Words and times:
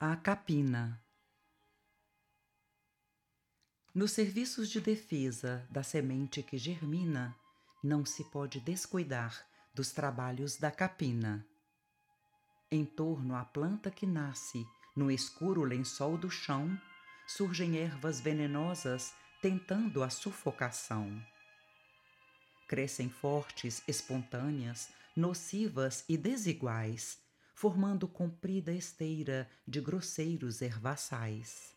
A 0.00 0.14
capina. 0.14 1.04
Nos 3.92 4.12
serviços 4.12 4.70
de 4.70 4.80
defesa 4.80 5.66
da 5.68 5.82
semente 5.82 6.40
que 6.40 6.56
germina, 6.56 7.34
não 7.82 8.06
se 8.06 8.22
pode 8.30 8.60
descuidar 8.60 9.44
dos 9.74 9.90
trabalhos 9.90 10.56
da 10.56 10.70
capina. 10.70 11.44
Em 12.70 12.84
torno 12.84 13.34
à 13.34 13.44
planta 13.44 13.90
que 13.90 14.06
nasce, 14.06 14.64
no 14.94 15.10
escuro 15.10 15.64
lençol 15.64 16.16
do 16.16 16.30
chão, 16.30 16.80
surgem 17.26 17.76
ervas 17.76 18.20
venenosas 18.20 19.12
tentando 19.42 20.04
a 20.04 20.10
sufocação. 20.10 21.20
Crescem 22.68 23.10
fortes, 23.10 23.82
espontâneas, 23.88 24.90
nocivas 25.16 26.04
e 26.08 26.16
desiguais, 26.16 27.18
formando 27.58 28.06
comprida 28.06 28.72
esteira 28.72 29.50
de 29.66 29.80
grosseiros 29.80 30.62
ervaçais. 30.62 31.74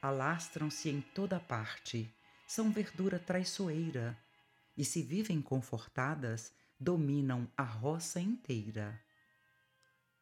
Alastram-se 0.00 0.88
em 0.88 1.00
toda 1.00 1.40
parte, 1.40 2.08
são 2.46 2.70
verdura 2.70 3.18
traiçoeira, 3.18 4.16
e 4.76 4.84
se 4.84 5.02
vivem 5.02 5.42
confortadas, 5.42 6.52
dominam 6.78 7.50
a 7.56 7.64
roça 7.64 8.20
inteira. 8.20 9.02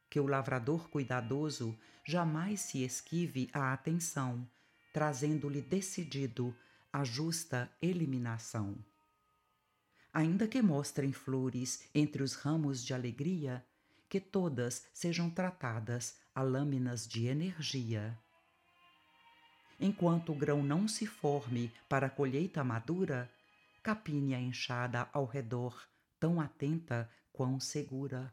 Que 0.09 0.19
o 0.19 0.25
lavrador 0.25 0.89
cuidadoso 0.89 1.77
jamais 2.03 2.59
se 2.61 2.83
esquive 2.83 3.51
à 3.53 3.71
atenção, 3.71 4.49
trazendo-lhe 4.91 5.61
decidido 5.61 6.55
a 6.91 7.03
justa 7.03 7.71
eliminação. 7.79 8.83
Ainda 10.11 10.47
que 10.47 10.59
mostrem 10.59 11.13
flores 11.13 11.87
entre 11.93 12.23
os 12.23 12.33
ramos 12.33 12.83
de 12.83 12.95
alegria, 12.95 13.63
que 14.13 14.19
todas 14.19 14.87
sejam 14.93 15.27
tratadas 15.27 16.19
a 16.35 16.43
lâminas 16.43 17.07
de 17.07 17.25
energia. 17.25 18.15
Enquanto 19.79 20.31
o 20.31 20.35
grão 20.35 20.61
não 20.61 20.87
se 20.87 21.07
forme 21.07 21.73
para 21.89 22.05
a 22.05 22.09
colheita 22.11 22.63
madura, 22.63 23.27
capine 23.81 24.35
a 24.35 24.39
enxada 24.39 25.09
ao 25.11 25.25
redor, 25.25 25.89
tão 26.19 26.39
atenta 26.39 27.09
quão 27.31 27.59
segura. 27.59 28.31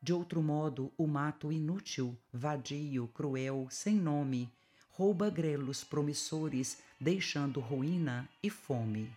De 0.00 0.12
outro 0.12 0.40
modo, 0.40 0.92
o 0.96 1.08
mato 1.08 1.50
inútil, 1.50 2.16
vadio, 2.32 3.08
cruel, 3.08 3.66
sem 3.68 3.96
nome, 3.96 4.48
rouba 4.92 5.28
grelos 5.28 5.82
promissores, 5.82 6.80
deixando 7.00 7.58
ruína 7.58 8.28
e 8.40 8.48
fome. 8.48 9.12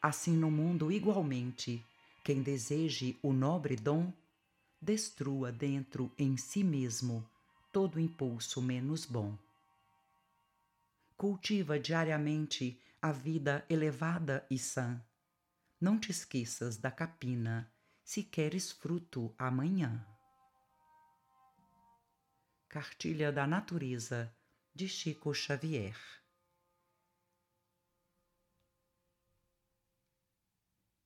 Assim 0.00 0.36
no 0.36 0.48
mundo 0.48 0.92
igualmente, 0.92 1.84
quem 2.28 2.42
deseje 2.42 3.18
o 3.22 3.32
nobre 3.32 3.74
dom, 3.74 4.12
destrua 4.78 5.50
dentro 5.50 6.12
em 6.18 6.36
si 6.36 6.62
mesmo 6.62 7.26
todo 7.72 7.98
impulso 7.98 8.60
menos 8.60 9.06
bom. 9.06 9.34
Cultiva 11.16 11.80
diariamente 11.80 12.78
a 13.00 13.12
vida 13.12 13.64
elevada 13.66 14.46
e 14.50 14.58
sã. 14.58 15.02
Não 15.80 15.98
te 15.98 16.10
esqueças 16.10 16.76
da 16.76 16.90
capina, 16.90 17.72
se 18.04 18.22
queres 18.22 18.70
fruto 18.70 19.34
amanhã. 19.38 20.06
Cartilha 22.68 23.32
da 23.32 23.46
Natureza, 23.46 24.30
de 24.74 24.86
Chico 24.86 25.32
Xavier 25.32 25.96